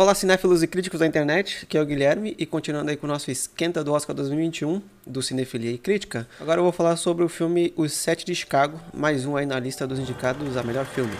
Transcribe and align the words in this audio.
Olá, 0.00 0.14
cinéfilos 0.14 0.62
e 0.62 0.66
críticos 0.66 1.00
da 1.00 1.06
internet, 1.06 1.58
aqui 1.64 1.76
é 1.76 1.82
o 1.82 1.84
Guilherme 1.84 2.34
e 2.38 2.46
continuando 2.46 2.88
aí 2.88 2.96
com 2.96 3.06
o 3.06 3.10
nosso 3.10 3.30
esquenta 3.30 3.84
do 3.84 3.92
Oscar 3.92 4.16
2021 4.16 4.80
do 5.06 5.20
Cinefilia 5.20 5.72
e 5.72 5.76
Crítica, 5.76 6.26
agora 6.40 6.58
eu 6.58 6.62
vou 6.62 6.72
falar 6.72 6.96
sobre 6.96 7.22
o 7.22 7.28
filme 7.28 7.74
Os 7.76 7.92
Sete 7.92 8.24
de 8.24 8.34
Chicago, 8.34 8.80
mais 8.94 9.26
um 9.26 9.36
aí 9.36 9.44
na 9.44 9.60
lista 9.60 9.86
dos 9.86 9.98
indicados 9.98 10.56
a 10.56 10.62
melhor 10.62 10.86
filme. 10.86 11.12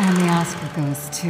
And 0.00 0.14
the 0.14 0.32
Oscar 0.40 0.66
goes 0.74 1.10
to... 1.10 1.26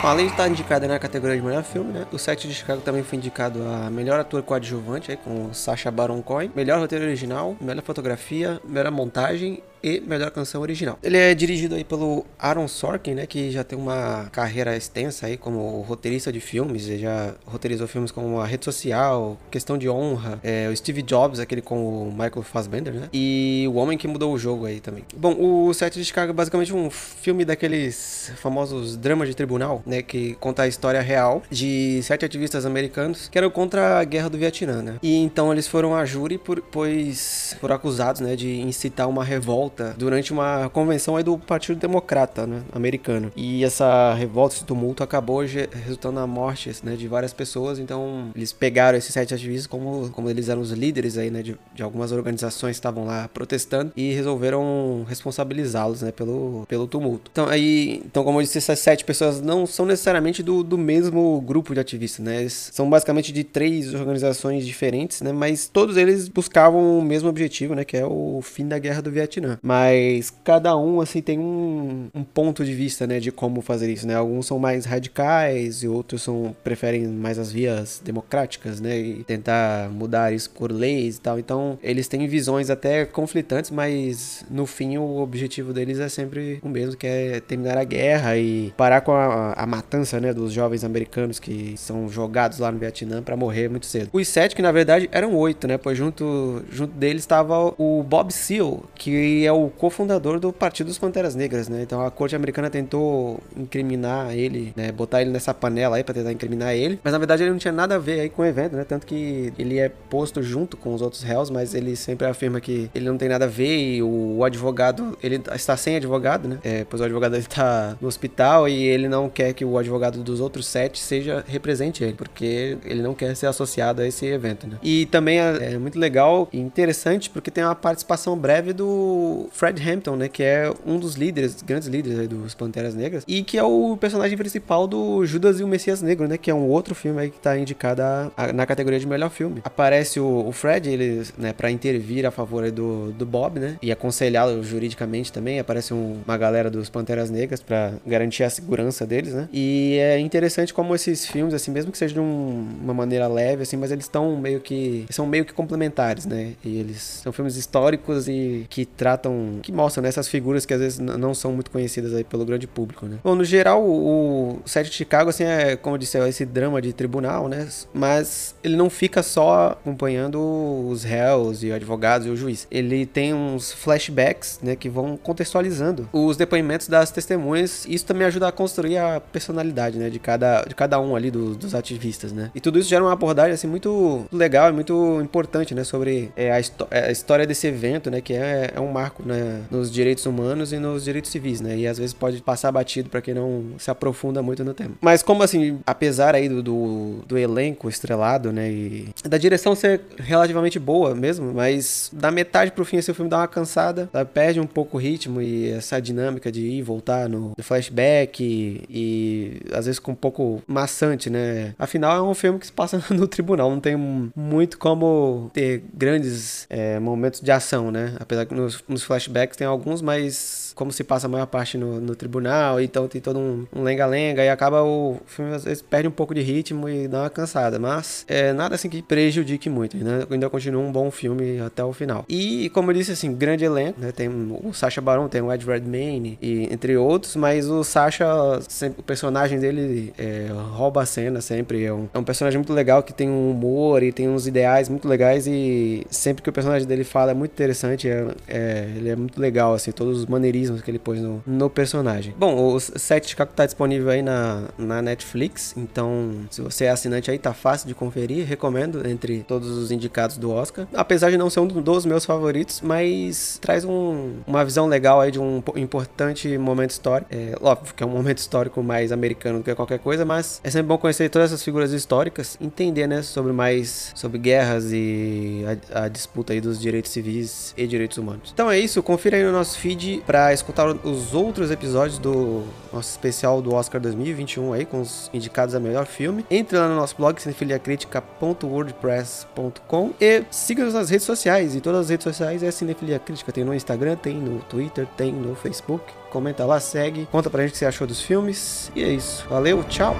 Bom, 0.00 0.08
além 0.08 0.26
de 0.26 0.32
estar 0.32 0.48
indicado 0.48 0.88
na 0.88 0.98
categoria 0.98 1.36
de 1.36 1.42
melhor 1.42 1.62
filme, 1.62 1.92
né? 1.92 2.06
O 2.10 2.18
Sete 2.18 2.48
de 2.48 2.54
Chicago 2.54 2.80
também 2.80 3.02
foi 3.02 3.18
indicado 3.18 3.62
a 3.62 3.90
melhor 3.90 4.18
ator 4.18 4.42
coadjuvante, 4.42 5.10
aí, 5.10 5.18
com 5.18 5.52
Sacha 5.52 5.90
Baron 5.90 6.22
Cohen, 6.22 6.50
melhor 6.56 6.80
roteiro 6.80 7.04
original, 7.04 7.54
melhor 7.60 7.82
fotografia, 7.82 8.58
melhor 8.64 8.90
montagem 8.90 9.62
e 9.84 10.00
melhor 10.00 10.30
canção 10.30 10.62
original. 10.62 10.98
Ele 11.02 11.18
é 11.18 11.34
dirigido 11.34 11.74
aí 11.74 11.84
pelo 11.84 12.24
Aaron 12.38 12.66
Sorkin, 12.66 13.12
né, 13.12 13.26
que 13.26 13.50
já 13.50 13.62
tem 13.62 13.78
uma 13.78 14.30
carreira 14.32 14.74
extensa 14.74 15.26
aí 15.26 15.36
como 15.36 15.82
roteirista 15.82 16.32
de 16.32 16.40
filmes, 16.40 16.88
ele 16.88 17.00
já 17.00 17.34
roteirizou 17.44 17.86
filmes 17.86 18.10
como 18.10 18.40
A 18.40 18.46
Rede 18.46 18.64
Social, 18.64 19.36
Questão 19.50 19.76
de 19.76 19.88
Honra, 19.90 20.40
é, 20.42 20.68
o 20.70 20.76
Steve 20.76 21.02
Jobs, 21.02 21.38
aquele 21.38 21.60
com 21.60 22.08
o 22.08 22.10
Michael 22.10 22.42
Fassbender, 22.42 22.94
né, 22.94 23.08
e 23.12 23.66
O 23.68 23.74
Homem 23.74 23.98
que 23.98 24.08
Mudou 24.08 24.32
o 24.32 24.38
Jogo 24.38 24.64
aí 24.64 24.80
também. 24.80 25.04
Bom, 25.14 25.36
o 25.38 25.74
Sete 25.74 25.98
de 25.98 26.04
Chicago 26.04 26.30
é 26.30 26.32
basicamente 26.32 26.72
um 26.72 26.88
filme 26.88 27.44
daqueles 27.44 28.32
famosos 28.36 28.96
dramas 28.96 29.28
de 29.28 29.34
tribunal, 29.34 29.82
né, 29.84 30.00
que 30.00 30.34
conta 30.36 30.62
a 30.62 30.68
história 30.68 31.00
real 31.02 31.42
de 31.50 32.00
sete 32.02 32.24
ativistas 32.24 32.64
americanos 32.64 33.28
que 33.28 33.36
eram 33.36 33.50
contra 33.50 33.98
a 33.98 34.04
guerra 34.04 34.30
do 34.30 34.38
Vietnã, 34.38 34.80
né, 34.80 34.94
e 35.02 35.16
então 35.16 35.52
eles 35.52 35.68
foram 35.68 35.94
a 35.94 36.06
júri 36.06 36.38
por, 36.38 36.62
pois 36.62 37.54
foram 37.60 37.74
acusados, 37.74 38.20
né, 38.20 38.34
de 38.34 38.60
incitar 38.60 39.08
uma 39.08 39.24
revolta 39.24 39.73
revolta 39.74 39.94
durante 39.98 40.32
uma 40.32 40.68
convenção 40.70 41.16
aí 41.16 41.24
do 41.24 41.36
Partido 41.36 41.78
Democrata, 41.78 42.46
né, 42.46 42.62
americano. 42.72 43.32
E 43.36 43.64
essa 43.64 44.14
revolta, 44.14 44.54
esse 44.54 44.64
tumulto 44.64 45.02
acabou 45.02 45.40
resultando 45.40 46.14
na 46.14 46.26
morte, 46.26 46.70
né, 46.82 46.94
de 46.96 47.08
várias 47.08 47.32
pessoas. 47.32 47.78
Então, 47.78 48.30
eles 48.34 48.52
pegaram 48.52 48.96
esses 48.96 49.12
sete 49.12 49.34
ativistas 49.34 49.66
como, 49.66 50.08
como 50.10 50.30
eles 50.30 50.48
eram 50.48 50.60
os 50.60 50.70
líderes 50.70 51.18
aí, 51.18 51.30
né, 51.30 51.42
de, 51.42 51.56
de 51.74 51.82
algumas 51.82 52.12
organizações 52.12 52.76
que 52.76 52.78
estavam 52.78 53.04
lá 53.04 53.28
protestando 53.28 53.92
e 53.96 54.12
resolveram 54.12 55.04
responsabilizá-los, 55.08 56.02
né, 56.02 56.12
pelo, 56.12 56.64
pelo 56.68 56.86
tumulto. 56.86 57.30
Então, 57.32 57.48
aí, 57.48 58.02
então, 58.04 58.24
como 58.24 58.38
eu 58.38 58.42
disse, 58.42 58.58
essas 58.58 58.78
sete 58.78 59.04
pessoas 59.04 59.40
não 59.40 59.66
são 59.66 59.84
necessariamente 59.86 60.42
do, 60.42 60.62
do 60.62 60.78
mesmo 60.78 61.40
grupo 61.40 61.74
de 61.74 61.80
ativistas, 61.80 62.24
né? 62.24 62.40
Eles 62.40 62.70
são 62.72 62.88
basicamente 62.88 63.32
de 63.32 63.42
três 63.42 63.94
organizações 63.94 64.66
diferentes, 64.66 65.20
né? 65.20 65.32
Mas 65.32 65.66
todos 65.66 65.96
eles 65.96 66.28
buscavam 66.28 66.98
o 66.98 67.02
mesmo 67.02 67.28
objetivo, 67.28 67.74
né? 67.74 67.84
Que 67.84 67.96
é 67.96 68.06
o 68.06 68.40
fim 68.42 68.66
da 68.68 68.78
guerra 68.78 69.02
do 69.02 69.10
Vietnã. 69.10 69.58
Mas 69.64 70.30
cada 70.44 70.76
um, 70.76 71.00
assim, 71.00 71.22
tem 71.22 71.38
um, 71.38 72.08
um, 72.14 72.22
ponto 72.22 72.62
de 72.66 72.74
vista, 72.74 73.06
né, 73.06 73.18
de 73.18 73.32
como 73.32 73.62
fazer 73.62 73.90
isso, 73.90 74.06
né? 74.06 74.14
Alguns 74.14 74.44
são 74.44 74.58
mais 74.58 74.84
radicais 74.84 75.82
e 75.82 75.88
outros 75.88 76.20
são, 76.20 76.54
preferem 76.62 77.06
mais 77.06 77.38
as 77.38 77.50
vias 77.50 77.98
democráticas, 78.04 78.78
né? 78.78 78.98
E 78.98 79.24
tentar 79.24 79.88
mudar 79.88 80.34
isso 80.34 80.50
por 80.50 80.70
leis 80.70 81.16
e 81.16 81.20
tal. 81.22 81.38
Então, 81.38 81.78
eles 81.82 82.06
têm 82.06 82.26
visões 82.26 82.68
até 82.68 83.06
conflitantes, 83.06 83.70
mas 83.70 84.44
no 84.50 84.66
fim 84.66 84.98
o 84.98 85.16
objetivo 85.16 85.72
deles 85.72 85.98
é 85.98 86.10
sempre 86.10 86.60
o 86.62 86.68
mesmo, 86.68 86.94
que 86.94 87.06
é 87.06 87.40
terminar 87.40 87.78
a 87.78 87.84
guerra 87.84 88.36
e 88.36 88.70
parar 88.76 89.00
com 89.00 89.12
a, 89.12 89.54
a 89.54 89.66
matança, 89.66 90.20
né, 90.20 90.34
dos 90.34 90.52
jovens 90.52 90.84
americanos 90.84 91.38
que 91.38 91.74
são 91.78 92.06
jogados 92.10 92.58
lá 92.58 92.70
no 92.70 92.78
Vietnã 92.78 93.22
para 93.22 93.34
morrer 93.34 93.70
muito 93.70 93.86
cedo. 93.86 94.10
Os 94.12 94.28
sete, 94.28 94.54
que 94.54 94.60
na 94.60 94.72
verdade 94.72 95.08
eram 95.10 95.34
oito, 95.34 95.66
né? 95.66 95.78
Pois 95.78 95.96
junto, 95.96 96.62
junto 96.70 96.92
deles 96.92 97.22
estava 97.22 97.72
o 97.78 98.02
Bob 98.02 98.30
Seale, 98.30 98.80
que 98.94 99.46
é 99.46 99.53
o 99.54 99.70
cofundador 99.70 100.38
do 100.38 100.52
Partido 100.52 100.88
dos 100.88 100.98
Panteras 100.98 101.34
Negras, 101.34 101.68
né? 101.68 101.82
Então 101.82 102.04
a 102.04 102.10
corte 102.10 102.36
americana 102.36 102.68
tentou 102.70 103.40
incriminar 103.56 104.34
ele, 104.34 104.72
né? 104.76 104.92
Botar 104.92 105.22
ele 105.22 105.30
nessa 105.30 105.54
panela 105.54 105.96
aí 105.96 106.04
para 106.04 106.14
tentar 106.14 106.32
incriminar 106.32 106.74
ele, 106.74 106.98
mas 107.02 107.12
na 107.12 107.18
verdade 107.18 107.42
ele 107.42 107.50
não 107.50 107.58
tinha 107.58 107.72
nada 107.72 107.96
a 107.96 107.98
ver 107.98 108.20
aí 108.20 108.28
com 108.28 108.42
o 108.42 108.44
evento, 108.44 108.76
né? 108.76 108.84
Tanto 108.84 109.06
que 109.06 109.52
ele 109.58 109.78
é 109.78 109.88
posto 109.88 110.42
junto 110.42 110.76
com 110.76 110.94
os 110.94 111.02
outros 111.02 111.22
réus, 111.22 111.50
mas 111.50 111.74
ele 111.74 111.96
sempre 111.96 112.26
afirma 112.26 112.60
que 112.60 112.90
ele 112.94 113.06
não 113.06 113.16
tem 113.16 113.28
nada 113.28 113.44
a 113.44 113.48
ver 113.48 113.76
e 113.76 114.02
o, 114.02 114.44
advogado, 114.44 115.16
ele 115.22 115.40
está 115.52 115.76
sem 115.76 115.96
advogado, 115.96 116.48
né? 116.48 116.58
É, 116.62 116.84
pois 116.84 117.00
o 117.00 117.04
advogado 117.04 117.34
ele 117.34 117.44
tá 117.44 117.96
no 118.00 118.08
hospital 118.08 118.68
e 118.68 118.84
ele 118.84 119.08
não 119.08 119.28
quer 119.28 119.52
que 119.52 119.64
o 119.64 119.78
advogado 119.78 120.22
dos 120.22 120.40
outros 120.40 120.66
sete 120.66 120.98
seja 120.98 121.44
represente 121.46 122.04
ele, 122.04 122.14
porque 122.14 122.78
ele 122.84 123.02
não 123.02 123.14
quer 123.14 123.34
ser 123.34 123.46
associado 123.46 124.02
a 124.02 124.06
esse 124.06 124.26
evento, 124.26 124.66
né? 124.66 124.78
E 124.82 125.06
também 125.06 125.40
é, 125.40 125.74
é 125.74 125.78
muito 125.78 125.98
legal 125.98 126.48
e 126.52 126.58
interessante 126.58 127.30
porque 127.30 127.50
tem 127.50 127.64
uma 127.64 127.74
participação 127.74 128.36
breve 128.36 128.72
do 128.72 129.33
Fred 129.50 129.80
Hampton, 129.88 130.16
né? 130.16 130.28
Que 130.28 130.42
é 130.42 130.72
um 130.86 130.98
dos 130.98 131.14
líderes, 131.14 131.62
grandes 131.62 131.88
líderes 131.88 132.28
dos 132.28 132.54
Panteras 132.54 132.94
Negras. 132.94 133.24
E 133.26 133.42
que 133.42 133.58
é 133.58 133.62
o 133.62 133.96
personagem 133.96 134.36
principal 134.36 134.86
do 134.86 135.24
Judas 135.26 135.60
e 135.60 135.64
o 135.64 135.68
Messias 135.68 136.02
Negro, 136.02 136.28
né? 136.28 136.38
Que 136.38 136.50
é 136.50 136.54
um 136.54 136.68
outro 136.68 136.94
filme 136.94 137.20
aí 137.20 137.30
que 137.30 137.38
tá 137.38 137.56
indicado 137.56 138.02
a, 138.02 138.30
a, 138.36 138.52
na 138.52 138.66
categoria 138.66 138.98
de 138.98 139.06
melhor 139.06 139.30
filme. 139.30 139.60
Aparece 139.64 140.20
o, 140.20 140.46
o 140.46 140.52
Fred, 140.52 140.88
ele, 140.88 141.26
né, 141.38 141.52
pra 141.52 141.70
intervir 141.70 142.26
a 142.26 142.30
favor 142.30 142.70
do, 142.70 143.12
do 143.12 143.26
Bob, 143.26 143.58
né? 143.58 143.76
E 143.82 143.90
aconselhá-lo 143.90 144.62
juridicamente 144.62 145.32
também. 145.32 145.58
Aparece 145.58 145.92
um, 145.92 146.20
uma 146.24 146.36
galera 146.36 146.70
dos 146.70 146.88
Panteras 146.88 147.30
Negras 147.30 147.60
para 147.60 147.94
garantir 148.06 148.44
a 148.44 148.50
segurança 148.50 149.06
deles, 149.06 149.32
né? 149.32 149.48
E 149.52 149.98
é 150.00 150.18
interessante 150.18 150.72
como 150.72 150.94
esses 150.94 151.26
filmes, 151.26 151.54
assim, 151.54 151.70
mesmo 151.70 151.92
que 151.92 151.98
seja 151.98 152.14
de 152.14 152.20
um, 152.20 152.66
uma 152.82 152.94
maneira 152.94 153.26
leve, 153.26 153.62
assim, 153.62 153.76
mas 153.76 153.90
eles 153.90 154.04
estão 154.04 154.36
meio 154.36 154.60
que. 154.60 155.06
são 155.10 155.26
meio 155.26 155.44
que 155.44 155.52
complementares, 155.52 156.26
né? 156.26 156.52
E 156.64 156.78
eles 156.78 157.20
são 157.22 157.32
filmes 157.32 157.56
históricos 157.56 158.28
e 158.28 158.66
que 158.68 158.84
tratam 158.84 159.23
que 159.62 159.72
mostram 159.72 160.02
né, 160.02 160.08
essas 160.08 160.28
figuras 160.28 160.64
que 160.64 160.74
às 160.74 160.80
vezes 160.80 160.98
não 160.98 161.34
são 161.34 161.52
muito 161.52 161.70
conhecidas 161.70 162.14
aí 162.14 162.24
pelo 162.24 162.44
grande 162.44 162.66
público, 162.66 163.06
né? 163.06 163.18
Bom, 163.22 163.34
no 163.34 163.44
geral, 163.44 163.82
o, 163.82 164.60
o 164.64 164.82
de 164.82 164.90
Chicago, 164.90 165.30
assim, 165.30 165.44
é, 165.44 165.76
como 165.76 165.94
eu 165.94 165.98
disse, 165.98 166.18
é 166.18 166.28
esse 166.28 166.44
drama 166.44 166.80
de 166.80 166.92
tribunal, 166.92 167.48
né? 167.48 167.68
Mas 167.92 168.54
ele 168.62 168.76
não 168.76 168.90
fica 168.90 169.22
só 169.22 169.78
acompanhando 169.80 170.40
os 170.88 171.04
réus 171.04 171.62
e 171.62 171.72
advogados 171.72 172.26
e 172.26 172.30
o 172.30 172.36
juiz. 172.36 172.66
Ele 172.70 173.06
tem 173.06 173.32
uns 173.32 173.72
flashbacks, 173.72 174.60
né, 174.62 174.76
que 174.76 174.88
vão 174.88 175.16
contextualizando 175.16 176.08
os 176.12 176.36
depoimentos 176.36 176.88
das 176.88 177.10
testemunhas. 177.10 177.84
E 177.86 177.94
isso 177.94 178.06
também 178.06 178.26
ajuda 178.26 178.48
a 178.48 178.52
construir 178.52 178.98
a 178.98 179.20
personalidade, 179.20 179.98
né, 179.98 180.10
de 180.10 180.18
cada, 180.18 180.62
de 180.62 180.74
cada 180.74 181.00
um 181.00 181.16
ali 181.16 181.30
do, 181.30 181.54
dos 181.54 181.74
ativistas, 181.74 182.32
né? 182.32 182.50
E 182.54 182.60
tudo 182.60 182.78
isso 182.78 182.88
gera 182.88 183.02
uma 183.02 183.12
abordagem, 183.12 183.52
assim, 183.52 183.66
muito 183.66 184.26
legal 184.32 184.70
e 184.70 184.72
muito 184.72 185.20
importante, 185.20 185.74
né, 185.74 185.84
sobre 185.84 186.32
é, 186.36 186.50
a, 186.52 186.60
a, 186.90 187.10
história 187.10 187.46
desse 187.46 187.66
evento, 187.66 188.10
né, 188.10 188.20
que 188.20 188.32
é, 188.32 188.72
é 188.74 188.80
um 188.80 188.90
marco 188.90 189.13
né, 189.22 189.62
nos 189.70 189.90
direitos 189.90 190.24
humanos 190.26 190.72
e 190.72 190.78
nos 190.78 191.04
direitos 191.04 191.30
civis, 191.30 191.60
né? 191.60 191.76
E 191.76 191.86
às 191.86 191.98
vezes 191.98 192.12
pode 192.12 192.40
passar 192.42 192.72
batido 192.72 193.08
para 193.08 193.20
quem 193.20 193.34
não 193.34 193.64
se 193.78 193.90
aprofunda 193.90 194.42
muito 194.42 194.64
no 194.64 194.74
tema. 194.74 194.94
Mas 195.00 195.22
como 195.22 195.42
assim, 195.42 195.78
apesar 195.86 196.34
aí 196.34 196.48
do, 196.48 196.62
do, 196.62 197.24
do, 197.26 197.38
elenco 197.38 197.88
estrelado, 197.88 198.52
né, 198.52 198.70
e 198.70 199.08
da 199.24 199.38
direção 199.38 199.74
ser 199.74 200.00
relativamente 200.18 200.78
boa 200.78 201.14
mesmo, 201.14 201.52
mas 201.52 202.10
da 202.12 202.30
metade 202.30 202.72
pro 202.72 202.84
fim 202.84 202.96
esse 202.96 203.12
filme 203.12 203.30
dá 203.30 203.38
uma 203.38 203.48
cansada, 203.48 204.08
sabe? 204.12 204.30
perde 204.32 204.60
um 204.60 204.66
pouco 204.66 204.96
o 204.96 205.00
ritmo 205.00 205.40
e 205.40 205.70
essa 205.70 206.00
dinâmica 206.00 206.50
de 206.50 206.60
ir 206.60 206.78
e 206.78 206.82
voltar 206.82 207.28
no, 207.28 207.54
flashback 207.58 208.42
e, 208.42 208.84
e, 208.90 209.60
às 209.72 209.86
vezes 209.86 209.98
com 209.98 210.12
um 210.12 210.16
pouco 210.16 210.62
maçante, 210.66 211.30
né? 211.30 211.74
Afinal 211.78 212.16
é 212.16 212.22
um 212.22 212.34
filme 212.34 212.58
que 212.58 212.66
se 212.66 212.72
passa 212.72 213.02
no 213.10 213.26
tribunal, 213.26 213.70
não 213.70 213.80
tem 213.80 213.96
muito 213.96 214.78
como 214.78 215.50
ter 215.52 215.82
grandes 215.94 216.66
é, 216.68 216.98
momentos 216.98 217.40
de 217.40 217.50
ação, 217.50 217.90
né? 217.90 218.14
Apesar 218.18 218.46
que 218.46 218.54
nos, 218.54 218.82
nos 218.88 219.03
flashbacks 219.04 219.56
tem 219.56 219.66
alguns, 219.66 220.02
mas 220.02 220.72
como 220.74 220.92
se 220.92 221.04
passa 221.04 221.26
a 221.26 221.30
maior 221.30 221.46
parte 221.46 221.78
no, 221.78 222.00
no 222.00 222.14
tribunal, 222.14 222.80
então 222.80 223.06
tem 223.06 223.20
todo 223.20 223.38
um 223.38 223.82
lenga-lenga 223.82 224.42
um 224.42 224.44
e 224.44 224.48
acaba 224.48 224.82
o 224.82 225.18
filme 225.26 225.54
às 225.54 225.64
vezes 225.64 225.82
perde 225.82 226.08
um 226.08 226.10
pouco 226.10 226.34
de 226.34 226.40
ritmo 226.40 226.88
e 226.88 227.06
dá 227.06 227.22
uma 227.22 227.30
cansada, 227.30 227.78
mas 227.78 228.24
é 228.28 228.52
nada 228.52 228.74
assim 228.74 228.88
que 228.88 229.02
prejudique 229.02 229.70
muito, 229.70 229.96
né? 229.96 230.26
Ainda 230.30 230.50
continua 230.50 230.82
um 230.82 230.90
bom 230.90 231.10
filme 231.10 231.60
até 231.60 231.84
o 231.84 231.92
final. 231.92 232.24
E 232.28 232.68
como 232.70 232.90
eu 232.90 232.94
disse 232.94 233.12
assim, 233.12 233.32
grande 233.34 233.64
elenco, 233.64 234.00
né? 234.00 234.12
Tem 234.12 234.28
o 234.28 234.72
Sacha 234.72 235.00
Baron, 235.00 235.28
tem 235.28 235.40
o 235.40 235.52
Ed 235.52 235.64
Redmayne 235.64 236.38
e 236.42 236.64
entre 236.72 236.96
outros, 236.96 237.36
mas 237.36 237.68
o 237.68 237.84
Sacha, 237.84 238.26
sempre, 238.68 239.00
o 239.00 239.02
personagem 239.02 239.58
dele 239.58 240.12
é, 240.18 240.48
rouba 240.72 241.02
a 241.02 241.06
cena 241.06 241.40
sempre, 241.40 241.84
é 241.84 241.92
um, 241.92 242.08
é 242.12 242.18
um 242.18 242.24
personagem 242.24 242.58
muito 242.58 242.72
legal 242.72 243.02
que 243.02 243.12
tem 243.12 243.28
um 243.28 243.50
humor 243.50 244.02
e 244.02 244.12
tem 244.12 244.28
uns 244.28 244.46
ideais 244.46 244.88
muito 244.88 245.06
legais 245.06 245.46
e 245.46 246.06
sempre 246.10 246.42
que 246.42 246.50
o 246.50 246.52
personagem 246.52 246.86
dele 246.86 247.04
fala 247.04 247.30
é 247.30 247.34
muito 247.34 247.52
interessante, 247.52 248.08
é, 248.08 248.26
é 248.48 248.88
ele 248.96 249.08
é 249.08 249.16
muito 249.16 249.40
legal 249.40 249.74
assim, 249.74 249.92
todos 249.92 250.18
os 250.18 250.26
maneirismos 250.26 250.80
que 250.82 250.90
ele 250.90 250.98
pôs 250.98 251.20
no, 251.20 251.42
no 251.46 251.70
personagem. 251.70 252.34
Bom, 252.38 252.74
o 252.74 252.80
set 252.80 253.24
de 253.24 253.30
Chicago 253.30 253.52
tá 253.54 253.64
disponível 253.64 254.10
aí 254.10 254.22
na, 254.22 254.68
na 254.78 255.02
Netflix, 255.02 255.74
então 255.76 256.32
se 256.50 256.60
você 256.60 256.84
é 256.84 256.90
assinante 256.90 257.30
aí, 257.30 257.38
tá 257.38 257.52
fácil 257.52 257.88
de 257.88 257.94
conferir, 257.94 258.46
recomendo, 258.46 259.06
entre 259.06 259.42
todos 259.42 259.68
os 259.68 259.90
indicados 259.90 260.36
do 260.36 260.50
Oscar. 260.50 260.86
Apesar 260.94 261.30
de 261.30 261.36
não 261.36 261.50
ser 261.50 261.60
um 261.60 261.66
dos 261.66 262.06
meus 262.06 262.24
favoritos, 262.24 262.80
mas 262.80 263.58
traz 263.60 263.84
um, 263.84 264.34
uma 264.46 264.64
visão 264.64 264.86
legal 264.86 265.20
aí 265.20 265.30
de 265.30 265.40
um 265.40 265.62
importante 265.76 266.56
momento 266.58 266.90
histórico. 266.90 267.28
É, 267.34 267.54
óbvio 267.60 267.94
que 267.94 268.02
é 268.02 268.06
um 268.06 268.10
momento 268.10 268.38
histórico 268.38 268.82
mais 268.82 269.12
americano 269.12 269.58
do 269.58 269.64
que 269.64 269.74
qualquer 269.74 269.98
coisa, 269.98 270.24
mas 270.24 270.60
é 270.62 270.70
sempre 270.70 270.88
bom 270.88 270.98
conhecer 270.98 271.28
todas 271.28 271.50
essas 271.50 271.62
figuras 271.62 271.92
históricas, 271.92 272.56
entender, 272.60 273.06
né, 273.06 273.22
sobre 273.22 273.52
mais, 273.52 274.12
sobre 274.14 274.38
guerras 274.38 274.92
e 274.92 275.64
a, 275.92 276.04
a 276.04 276.08
disputa 276.08 276.52
aí 276.52 276.60
dos 276.60 276.80
direitos 276.80 277.10
civis 277.10 277.74
e 277.76 277.86
direitos 277.86 278.18
humanos. 278.18 278.50
Então 278.52 278.70
é 278.70 278.78
isso, 278.84 279.02
confira 279.02 279.36
aí 279.36 279.42
no 279.42 279.50
nosso 279.52 279.78
feed 279.78 280.22
para 280.26 280.52
escutar 280.52 280.86
os 280.86 281.34
outros 281.34 281.70
episódios 281.70 282.18
do 282.18 282.64
nosso 282.92 283.10
especial 283.10 283.60
do 283.60 283.74
Oscar 283.74 284.00
2021 284.00 284.72
aí, 284.72 284.84
com 284.84 285.00
os 285.00 285.28
indicados 285.32 285.74
a 285.74 285.80
melhor 285.80 286.06
filme, 286.06 286.46
entre 286.50 286.78
lá 286.78 286.86
no 286.88 286.94
nosso 286.96 287.16
blog, 287.16 287.40
cinefiliacritica.wordpress.com 287.40 290.12
e 290.20 290.44
siga-nos 290.50 290.94
nas 290.94 291.10
redes 291.10 291.26
sociais. 291.26 291.74
E 291.74 291.80
todas 291.80 292.02
as 292.02 292.10
redes 292.10 292.22
sociais 292.24 292.62
é 292.62 292.70
Cinefilia 292.70 293.18
Crítica. 293.18 293.50
Tem 293.50 293.64
no 293.64 293.74
Instagram, 293.74 294.14
tem 294.16 294.36
no 294.36 294.60
Twitter, 294.60 295.08
tem 295.16 295.32
no 295.32 295.56
Facebook. 295.56 296.04
Comenta 296.30 296.64
lá, 296.64 296.78
segue, 296.80 297.28
conta 297.30 297.50
pra 297.50 297.62
gente 297.62 297.70
o 297.70 297.72
que 297.72 297.78
você 297.78 297.86
achou 297.86 298.06
dos 298.06 298.20
filmes. 298.20 298.92
E 298.94 299.02
é 299.02 299.08
isso. 299.08 299.44
Valeu, 299.48 299.82
tchau! 299.84 300.14